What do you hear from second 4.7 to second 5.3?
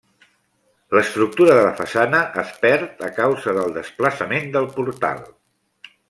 portal.